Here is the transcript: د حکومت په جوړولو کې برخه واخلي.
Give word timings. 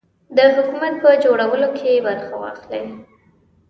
د 0.37 0.39
حکومت 0.55 0.93
په 1.03 1.09
جوړولو 1.23 1.67
کې 1.77 2.03
برخه 2.07 2.35
واخلي. 2.39 2.83